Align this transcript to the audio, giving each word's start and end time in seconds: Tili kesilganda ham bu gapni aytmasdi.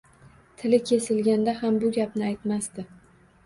Tili 0.61 0.79
kesilganda 0.89 1.55
ham 1.61 1.79
bu 1.87 1.95
gapni 2.01 2.29
aytmasdi. 2.33 2.91